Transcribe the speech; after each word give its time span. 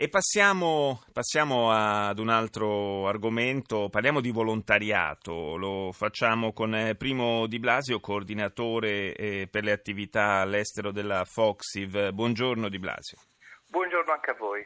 E 0.00 0.08
passiamo, 0.08 1.02
passiamo, 1.12 1.72
ad 1.72 2.20
un 2.20 2.28
altro 2.28 3.08
argomento, 3.08 3.88
parliamo 3.88 4.20
di 4.20 4.30
volontariato, 4.30 5.56
lo 5.56 5.90
facciamo 5.90 6.52
con 6.52 6.72
eh, 6.72 6.94
Primo 6.94 7.48
Di 7.48 7.58
Blasio, 7.58 7.98
coordinatore 7.98 9.12
eh, 9.16 9.48
per 9.50 9.64
le 9.64 9.72
attività 9.72 10.34
all'estero 10.34 10.92
della 10.92 11.24
Foxiv. 11.24 12.10
Buongiorno 12.10 12.68
Di 12.68 12.78
Blasio. 12.78 13.18
Buongiorno 13.66 14.12
anche 14.12 14.30
a 14.30 14.34
voi. 14.34 14.64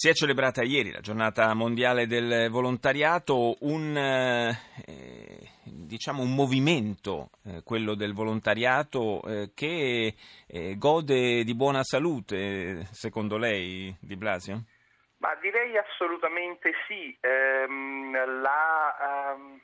Si 0.00 0.08
è 0.08 0.14
celebrata 0.14 0.62
ieri 0.62 0.92
la 0.92 1.00
giornata 1.00 1.52
mondiale 1.52 2.06
del 2.06 2.48
volontariato, 2.48 3.58
un, 3.60 3.94
eh, 3.94 5.50
diciamo 5.62 6.22
un 6.22 6.34
movimento, 6.34 7.28
eh, 7.44 7.60
quello 7.62 7.94
del 7.94 8.14
volontariato, 8.14 9.20
eh, 9.26 9.50
che 9.54 10.14
eh, 10.48 10.78
gode 10.78 11.44
di 11.44 11.54
buona 11.54 11.82
salute, 11.82 12.86
secondo 12.92 13.36
lei, 13.36 13.94
Di 14.00 14.16
Blasio? 14.16 14.62
Ma 15.18 15.34
direi 15.34 15.76
assolutamente 15.76 16.72
sì. 16.88 17.14
Ehm, 17.20 18.40
la, 18.40 19.34
um, 19.36 19.60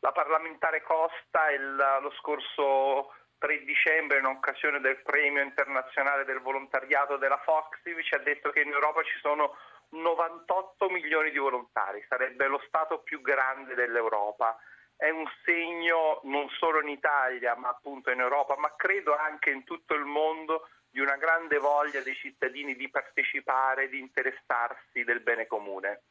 la, 0.00 0.12
parlamentare 0.12 0.80
Costa 0.80 1.50
il, 1.50 1.76
lo 2.00 2.10
scorso 2.12 3.12
3 3.36 3.64
dicembre 3.64 4.20
in 4.20 4.24
occasione 4.24 4.80
del 4.80 5.02
premio 5.02 5.42
internazionale 5.42 6.24
del 6.24 6.40
volontariato 6.40 7.18
della 7.18 7.42
Foxiv 7.44 8.00
ci 8.00 8.14
ha 8.14 8.18
detto 8.20 8.48
che 8.48 8.62
in 8.62 8.72
Europa 8.72 9.02
ci 9.02 9.18
sono 9.20 9.54
98 9.94 10.88
milioni 10.90 11.30
di 11.30 11.38
volontari, 11.38 12.04
sarebbe 12.08 12.46
lo 12.46 12.60
Stato 12.66 13.00
più 13.00 13.20
grande 13.20 13.74
dell'Europa. 13.74 14.58
È 14.96 15.08
un 15.10 15.24
segno 15.44 16.20
non 16.24 16.48
solo 16.58 16.80
in 16.80 16.88
Italia, 16.88 17.56
ma 17.56 17.68
appunto 17.68 18.10
in 18.10 18.20
Europa, 18.20 18.56
ma 18.58 18.72
credo 18.76 19.16
anche 19.16 19.50
in 19.50 19.64
tutto 19.64 19.94
il 19.94 20.04
mondo 20.04 20.68
di 20.94 21.00
una 21.00 21.16
grande 21.16 21.58
voglia 21.58 22.00
dei 22.02 22.14
cittadini 22.14 22.76
di 22.76 22.88
partecipare, 22.88 23.88
di 23.88 23.98
interessarsi 23.98 25.02
del 25.02 25.22
bene 25.22 25.48
comune. 25.48 26.02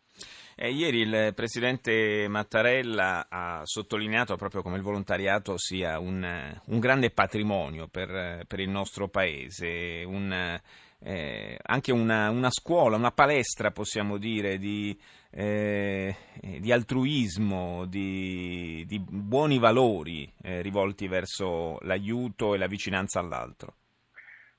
Eh, 0.56 0.72
ieri 0.72 1.00
il 1.00 1.31
Presidente 1.34 2.28
Mattarella 2.28 3.28
ha 3.30 3.62
sottolineato 3.64 4.36
proprio 4.36 4.62
come 4.62 4.75
il 4.75 4.84
volontariato 4.84 5.58
sia 5.58 6.00
un, 6.00 6.62
un 6.66 6.80
grande 6.80 7.12
patrimonio 7.12 7.88
per, 7.88 8.44
per, 8.45 8.59
il 8.59 8.70
nostro 8.70 9.08
Paese, 9.08 10.03
un, 10.06 10.59
eh, 11.04 11.58
anche 11.62 11.92
una, 11.92 12.30
una, 12.30 12.50
scuola, 12.50 12.96
una 12.96 13.12
palestra 13.12 13.72
possiamo 13.72 14.18
dire 14.18 14.58
di, 14.58 14.98
eh, 15.32 16.16
di 16.59 16.72
altruismo, 16.72 17.86
di, 17.86 18.86
di, 18.88 19.00
buoni 19.00 19.59
valori 19.59 20.31
eh, 20.42 20.62
rivolti 20.62 21.08
verso 21.08 21.78
l'aiuto 21.81 22.54
e 22.54 22.58
la 22.58 22.68
vicinanza 22.68 23.20
all'altro. 23.20 23.76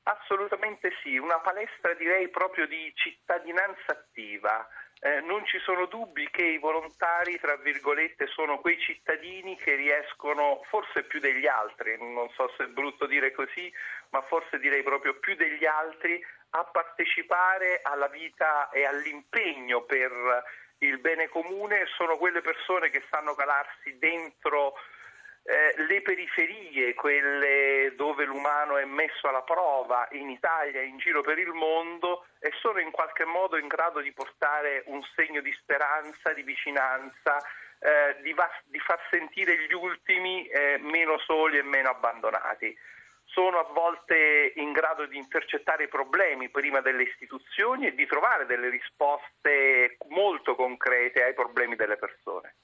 Assolutamente 0.07 0.93
sì, 1.03 1.17
una 1.17 1.39
palestra 1.41 1.95
direi 1.95 2.29
proprio 2.29 2.67
di 2.67 2.93
cittadinanza 2.95 3.93
attiva. 3.93 4.69
Eh, 5.01 5.21
non 5.21 5.45
ci 5.47 5.59
sono 5.61 5.87
dubbi 5.87 6.29
che 6.31 6.45
i 6.45 6.59
volontari, 6.59 7.39
tra 7.41 7.57
virgolette, 7.57 8.27
sono 8.27 8.59
quei 8.59 8.79
cittadini 8.79 9.57
che 9.57 9.75
riescono, 9.75 10.63
forse 10.69 11.05
più 11.05 11.21
degli 11.21 11.47
altri, 11.47 11.97
non 11.99 12.29
so 12.31 12.53
se 12.57 12.65
è 12.65 12.69
brutto 12.69 13.07
dire 13.07 13.33
così, 13.33 13.73
ma 14.11 14.21
forse 14.23 14.59
direi 14.59 14.83
proprio 14.83 15.15
più 15.19 15.35
degli 15.37 15.65
altri, 15.65 16.23
a 16.51 16.65
partecipare 16.65 17.81
alla 17.83 18.09
vita 18.09 18.69
e 18.71 18.85
all'impegno 18.85 19.83
per 19.83 20.45
il 20.79 20.99
bene 20.99 21.29
comune, 21.29 21.87
sono 21.97 22.19
quelle 22.19 22.43
persone 22.43 22.91
che 22.91 23.03
sanno 23.11 23.35
calarsi 23.35 23.99
dentro 23.99 24.75
eh, 25.47 25.75
le 25.83 26.01
periferie, 26.01 26.95
quelle 26.95 27.93
dove 27.97 28.25
l'umano 28.25 28.79
è 28.79 28.85
messo 28.87 29.29
alla 29.29 29.43
prova 29.43 30.09
in 30.13 30.31
Italia 30.31 30.81
e 30.81 30.87
in 30.87 30.97
giro 30.97 31.21
per 31.21 31.39
il 31.39 31.53
mondo 31.53 32.25
e 32.41 32.51
sono 32.61 32.81
in 32.81 32.91
qualche 32.91 33.25
modo 33.25 33.59
in 33.59 33.67
grado 33.67 34.01
di 34.01 34.11
portare 34.13 34.85
un 34.87 35.03
segno 35.15 35.43
di 35.43 35.53
speranza, 35.53 36.33
di 36.33 36.43
vicinanza, 36.43 37.37
eh, 37.79 38.17
di, 38.23 38.33
va- 38.33 38.49
di, 38.65 38.79
far 38.79 38.99
sentire 39.11 39.67
gli 39.67 39.75
ultimi 39.75 40.47
eh, 40.47 40.79
meno 40.81 41.19
soli 41.19 41.59
e 41.59 41.63
meno 41.63 41.91
abbandonati. 41.91 42.75
Sono 43.27 43.59
a 43.59 43.71
volte 43.71 44.53
in 44.57 44.73
grado 44.73 45.05
di 45.05 45.19
intercettare 45.19 45.85
i 45.85 45.89
problemi 45.89 46.49
prima 46.49 46.81
delle 46.81 47.03
istituzioni 47.03 47.87
e 47.89 47.95
di 47.95 48.07
trovare 48.07 48.47
delle 48.47 48.71
risposte 48.71 49.99
molto 50.09 50.55
concrete 50.55 51.23
ai 51.23 51.35
problemi 51.35 51.77
delle 51.77 51.97
persone. 51.97 52.55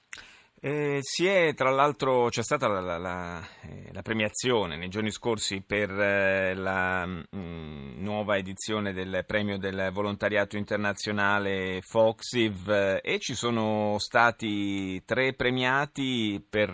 Eh, 0.63 1.01
è, 1.25 1.55
tra 1.55 1.71
l'altro, 1.71 2.29
c'è 2.29 2.43
stata 2.43 2.67
la, 2.67 2.81
la, 2.81 2.99
la, 2.99 3.43
eh, 3.63 3.89
la, 3.91 4.03
premiazione 4.03 4.77
nei 4.77 4.89
giorni 4.89 5.09
scorsi 5.09 5.63
per 5.65 5.89
eh, 5.89 6.53
la 6.53 7.03
mh, 7.03 7.23
mm, 7.35 8.03
nuova 8.03 8.37
edizione 8.37 8.93
del 8.93 9.23
premio 9.25 9.57
del 9.57 9.89
volontariato 9.91 10.57
internazionale 10.57 11.81
Foxiv 11.81 12.69
eh, 12.69 13.01
e 13.03 13.17
ci 13.17 13.33
sono 13.33 13.97
stati 13.97 15.03
tre 15.03 15.33
premiati 15.33 16.45
per 16.47 16.69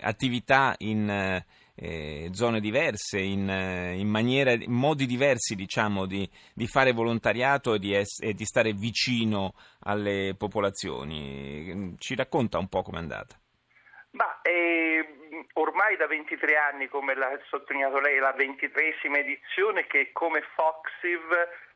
attività 0.00 0.74
in 0.78 1.44
eh, 1.74 2.28
zone 2.32 2.60
diverse, 2.60 3.18
in, 3.18 3.48
eh, 3.48 3.94
in, 3.96 4.08
maniera, 4.08 4.52
in, 4.52 4.72
modi 4.72 5.06
diversi 5.06 5.54
diciamo, 5.54 6.06
di, 6.06 6.28
di 6.54 6.66
fare 6.66 6.92
volontariato 6.92 7.74
e 7.74 7.78
di, 7.78 7.94
es- 7.94 8.20
e 8.20 8.34
di, 8.34 8.44
stare 8.44 8.72
vicino 8.72 9.54
alle 9.80 10.34
popolazioni. 10.36 11.94
Ci 11.98 12.14
racconta 12.14 12.58
un 12.58 12.68
po' 12.68 12.82
com'è 12.82 12.98
andata? 12.98 13.36
Ma, 14.10 14.40
eh, 14.42 15.06
ormai 15.54 15.96
da 15.96 16.06
23 16.06 16.56
anni, 16.56 16.88
come 16.88 17.14
l'ha 17.14 17.38
sottolineato 17.48 17.98
lei, 18.00 18.18
la 18.18 18.32
ventitresima 18.32 19.18
edizione 19.18 19.86
che 19.86 20.10
come 20.12 20.42
Foxiv 20.54 21.20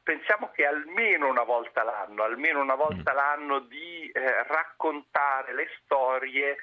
pensiamo 0.02 0.50
che 0.54 0.64
almeno 0.64 1.28
una 1.28 1.42
volta 1.42 1.82
l'anno, 1.82 2.22
almeno 2.22 2.60
una 2.60 2.76
volta 2.76 3.12
mm. 3.12 3.16
l'anno 3.16 3.58
di 3.60 4.08
eh, 4.12 4.44
raccontare 4.46 5.52
le 5.52 5.66
storie 5.82 6.56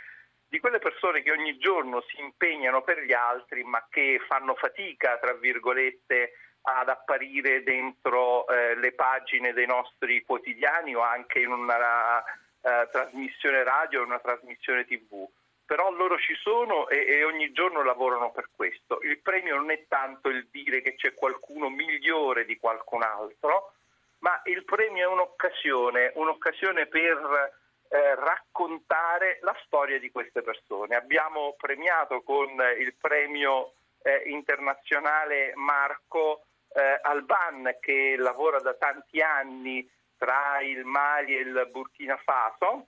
di 0.54 0.60
quelle 0.60 0.78
persone 0.78 1.24
che 1.24 1.32
ogni 1.32 1.58
giorno 1.58 2.02
si 2.02 2.22
impegnano 2.22 2.84
per 2.84 3.02
gli 3.02 3.12
altri 3.12 3.64
ma 3.64 3.88
che 3.90 4.22
fanno 4.28 4.54
fatica, 4.54 5.18
tra 5.18 5.34
virgolette, 5.34 6.34
ad 6.62 6.90
apparire 6.90 7.64
dentro 7.64 8.48
eh, 8.48 8.76
le 8.76 8.92
pagine 8.92 9.52
dei 9.54 9.66
nostri 9.66 10.22
quotidiani 10.22 10.94
o 10.94 11.02
anche 11.02 11.40
in 11.40 11.52
una 11.52 12.18
uh, 12.20 12.70
trasmissione 12.92 13.64
radio 13.64 14.02
o 14.02 14.06
una 14.06 14.20
trasmissione 14.20 14.86
tv. 14.86 15.28
Però 15.66 15.90
loro 15.90 16.20
ci 16.20 16.36
sono 16.36 16.88
e, 16.88 17.04
e 17.04 17.24
ogni 17.24 17.52
giorno 17.52 17.82
lavorano 17.82 18.32
per 18.32 18.50
questo. 18.56 19.00
Il 19.02 19.22
premio 19.22 19.56
non 19.56 19.72
è 19.72 19.86
tanto 19.88 20.30
il 20.30 20.48
dire 20.52 20.82
che 20.82 20.94
c'è 20.94 21.16
qualcuno 21.16 21.70
migliore 21.70 22.46
di 22.46 22.58
qualcun 22.58 23.02
altro, 23.02 23.74
ma 24.20 24.40
il 24.44 24.64
premio 24.66 25.10
è 25.10 25.12
un'occasione, 25.12 26.12
un'occasione 26.14 26.86
per 26.86 27.62
eh, 27.94 28.16
raccontare 28.16 29.38
la 29.42 29.56
storia 29.66 30.00
di 30.00 30.10
queste 30.10 30.42
persone. 30.42 30.96
Abbiamo 30.96 31.54
premiato 31.56 32.24
con 32.24 32.50
il 32.80 32.96
premio 32.96 33.74
eh, 34.02 34.24
internazionale 34.26 35.52
Marco 35.54 36.46
eh, 36.74 37.00
Alban 37.04 37.78
che 37.80 38.16
lavora 38.18 38.60
da 38.62 38.74
tanti 38.74 39.22
anni 39.22 39.88
tra 40.18 40.60
il 40.62 40.84
Mali 40.86 41.38
e 41.38 41.42
il 41.42 41.70
Burkina 41.72 42.18
Faso 42.18 42.88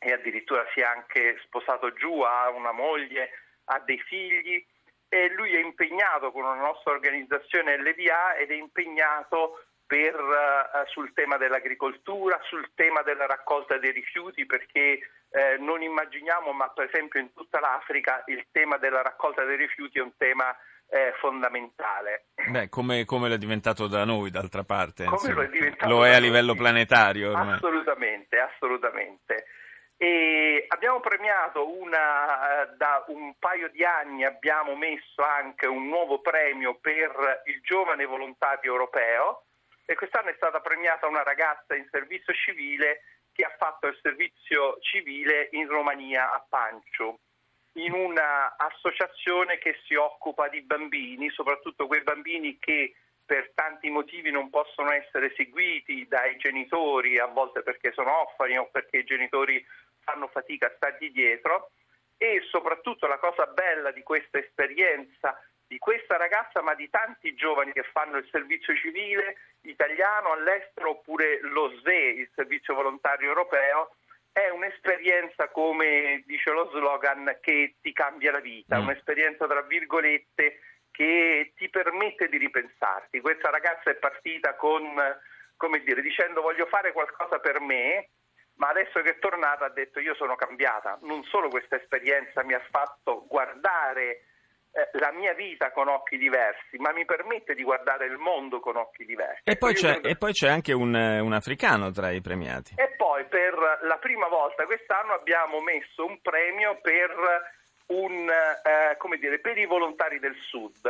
e 0.00 0.12
addirittura 0.12 0.66
si 0.74 0.80
è 0.80 0.84
anche 0.84 1.38
sposato 1.44 1.92
giù, 1.92 2.20
ha 2.22 2.50
una 2.50 2.72
moglie, 2.72 3.30
ha 3.66 3.78
dei 3.78 4.00
figli 4.00 4.66
e 5.08 5.28
lui 5.30 5.54
è 5.54 5.60
impegnato 5.60 6.32
con 6.32 6.42
una 6.42 6.60
nostra 6.60 6.90
organizzazione 6.90 7.78
LDA 7.78 8.34
ed 8.34 8.50
è 8.50 8.54
impegnato 8.54 9.64
per, 9.86 10.14
uh, 10.14 10.86
sul 10.86 11.12
tema 11.12 11.36
dell'agricoltura, 11.36 12.38
sul 12.44 12.70
tema 12.74 13.02
della 13.02 13.26
raccolta 13.26 13.78
dei 13.78 13.92
rifiuti, 13.92 14.46
perché 14.46 15.00
eh, 15.34 15.56
non 15.58 15.82
immaginiamo, 15.82 16.52
ma 16.52 16.68
per 16.68 16.88
esempio 16.92 17.18
in 17.18 17.32
tutta 17.32 17.58
l'Africa 17.58 18.22
il 18.26 18.46
tema 18.52 18.76
della 18.76 19.02
raccolta 19.02 19.44
dei 19.44 19.56
rifiuti 19.56 19.98
è 19.98 20.02
un 20.02 20.16
tema 20.16 20.56
eh, 20.88 21.12
fondamentale. 21.18 22.26
Beh, 22.50 22.68
come, 22.68 23.04
come 23.04 23.28
lo 23.28 23.34
è 23.34 23.38
diventato 23.38 23.88
da 23.88 24.04
noi, 24.04 24.30
d'altra 24.30 24.62
parte? 24.62 25.04
Come 25.06 25.32
lo 25.32 25.42
è, 25.42 25.48
diventato 25.48 25.90
lo 25.90 26.06
è 26.06 26.14
a 26.14 26.18
livello 26.18 26.52
noi. 26.52 26.56
planetario 26.56 27.30
ormai. 27.32 27.54
Assolutamente, 27.54 28.38
assolutamente. 28.38 29.46
E 29.96 30.64
abbiamo 30.68 31.00
premiato 31.00 31.68
una, 31.68 32.68
da 32.76 33.04
un 33.08 33.34
paio 33.38 33.68
di 33.70 33.84
anni 33.84 34.24
abbiamo 34.24 34.76
messo 34.76 35.22
anche 35.22 35.66
un 35.66 35.86
nuovo 35.88 36.20
premio 36.20 36.78
per 36.80 37.42
il 37.46 37.60
giovane 37.62 38.04
volontario 38.04 38.72
europeo 38.72 39.44
e 39.84 39.94
quest'anno 39.94 40.30
è 40.30 40.34
stata 40.36 40.60
premiata 40.60 41.06
una 41.06 41.22
ragazza 41.22 41.74
in 41.74 41.86
servizio 41.90 42.32
civile 42.32 43.02
che 43.32 43.44
ha 43.44 43.54
fatto 43.58 43.86
il 43.86 43.98
servizio 44.00 44.78
civile 44.80 45.48
in 45.52 45.68
Romania 45.68 46.32
a 46.32 46.44
Pancio 46.48 47.18
in 47.74 47.92
un'associazione 47.92 49.58
che 49.58 49.80
si 49.84 49.94
occupa 49.94 50.48
di 50.48 50.62
bambini, 50.62 51.30
soprattutto 51.30 51.86
quei 51.86 52.02
bambini 52.02 52.58
che 52.58 52.94
per 53.24 53.52
tanti 53.54 53.88
motivi 53.90 54.30
non 54.30 54.50
possono 54.50 54.92
essere 54.92 55.32
seguiti 55.34 56.06
dai 56.06 56.36
genitori, 56.36 57.18
a 57.18 57.26
volte 57.26 57.62
perché 57.62 57.92
sono 57.92 58.20
orfani 58.20 58.58
o 58.58 58.68
perché 58.70 58.98
i 58.98 59.04
genitori 59.04 59.64
fanno 60.00 60.28
fatica 60.28 60.66
a 60.66 60.72
stargli 60.76 61.10
dietro. 61.10 61.70
E 62.16 62.42
soprattutto 62.48 63.06
la 63.06 63.18
cosa 63.18 63.46
bella 63.46 63.90
di 63.90 64.02
questa 64.02 64.38
esperienza 64.38 65.36
di 65.74 65.80
questa 65.80 66.16
ragazza 66.16 66.62
ma 66.62 66.76
di 66.76 66.88
tanti 66.88 67.34
giovani 67.34 67.72
che 67.72 67.82
fanno 67.90 68.18
il 68.18 68.28
servizio 68.30 68.76
civile 68.76 69.38
italiano 69.62 70.30
all'estero 70.30 70.90
oppure 70.90 71.40
lo 71.40 71.68
SE, 71.82 71.92
il 71.92 72.30
servizio 72.32 72.74
volontario 72.74 73.26
europeo, 73.26 73.96
è 74.30 74.50
un'esperienza, 74.50 75.48
come 75.48 76.22
dice 76.26 76.52
lo 76.52 76.70
slogan, 76.70 77.38
che 77.40 77.74
ti 77.82 77.92
cambia 77.92 78.30
la 78.30 78.38
vita, 78.38 78.78
mm. 78.78 78.82
un'esperienza 78.82 79.48
tra 79.48 79.62
virgolette 79.62 80.60
che 80.92 81.52
ti 81.56 81.68
permette 81.68 82.28
di 82.28 82.36
ripensarti. 82.36 83.20
Questa 83.20 83.50
ragazza 83.50 83.90
è 83.90 83.96
partita 83.96 84.54
con, 84.54 84.94
come 85.56 85.82
dire, 85.82 86.02
dicendo 86.02 86.40
voglio 86.40 86.66
fare 86.66 86.92
qualcosa 86.92 87.40
per 87.40 87.58
me, 87.58 88.10
ma 88.58 88.68
adesso 88.68 89.00
che 89.02 89.10
è 89.10 89.18
tornata 89.18 89.64
ha 89.64 89.70
detto 89.70 89.98
io 89.98 90.14
sono 90.14 90.36
cambiata. 90.36 91.00
Non 91.02 91.24
solo 91.24 91.48
questa 91.48 91.74
esperienza 91.74 92.44
mi 92.44 92.54
ha 92.54 92.62
fatto 92.70 93.26
guardare 93.26 94.26
la 94.92 95.12
mia 95.12 95.32
vita 95.34 95.70
con 95.70 95.88
occhi 95.88 96.16
diversi, 96.16 96.76
ma 96.78 96.92
mi 96.92 97.04
permette 97.04 97.54
di 97.54 97.62
guardare 97.62 98.06
il 98.06 98.16
mondo 98.16 98.60
con 98.60 98.76
occhi 98.76 99.04
diversi. 99.04 99.42
E 99.44 99.56
poi, 99.56 99.74
c'è, 99.74 99.92
credo... 99.92 100.08
e 100.08 100.16
poi 100.16 100.32
c'è, 100.32 100.48
anche 100.48 100.72
un, 100.72 100.94
un, 100.94 101.32
africano 101.32 101.90
tra 101.92 102.10
i 102.10 102.20
premiati. 102.20 102.74
E 102.76 102.94
poi 102.96 103.24
per 103.26 103.54
la 103.82 103.98
prima 103.98 104.26
volta 104.28 104.64
quest'anno 104.64 105.12
abbiamo 105.12 105.60
messo 105.60 106.04
un 106.04 106.20
premio 106.20 106.78
per 106.80 107.10
un, 107.86 108.28
eh, 108.28 108.96
come 108.96 109.18
dire, 109.18 109.38
per 109.38 109.58
i 109.58 109.66
volontari 109.66 110.18
del 110.18 110.36
Sud. 110.48 110.80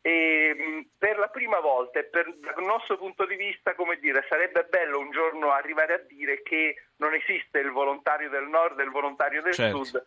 E, 0.00 0.54
mm, 0.56 0.80
per 0.96 1.18
la 1.18 1.26
prima 1.26 1.58
volta 1.58 2.00
per, 2.04 2.32
dal 2.36 2.62
nostro 2.64 2.96
punto 2.96 3.26
di 3.26 3.34
vista, 3.34 3.74
come 3.74 3.98
dire, 3.98 4.24
sarebbe 4.28 4.64
bello 4.70 5.00
un 5.00 5.10
giorno 5.10 5.50
arrivare 5.50 5.94
a 5.94 6.02
dire 6.06 6.42
che 6.42 6.76
non 6.98 7.12
esiste 7.12 7.58
il 7.58 7.72
volontario 7.72 8.30
del 8.30 8.46
nord 8.46 8.78
e 8.78 8.84
il 8.84 8.90
volontario 8.90 9.42
del 9.42 9.54
certo. 9.54 9.82
sud, 9.82 10.06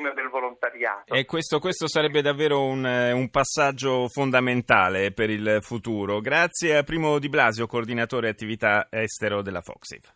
premio 0.00 0.14
del 0.14 0.28
volontariato. 0.28 1.14
E 1.14 1.24
questo, 1.26 1.58
questo 1.58 1.86
sarebbe 1.86 2.22
davvero 2.22 2.64
un, 2.64 2.84
eh, 2.86 3.12
un, 3.12 3.28
passaggio 3.28 4.08
fondamentale 4.08 5.12
per 5.12 5.30
il 5.30 5.58
futuro. 5.60 6.20
Grazie 6.20 6.78
a 6.78 6.82
Primo 6.82 7.18
Di 7.18 7.28
Blasio, 7.28 7.66
coordinatore 7.66 8.28
attività 8.28 8.88
estero 8.90 9.42
della 9.42 9.60
Foxiv. 9.60 10.10